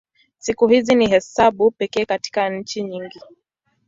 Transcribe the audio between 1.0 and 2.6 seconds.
hesabu pekee katika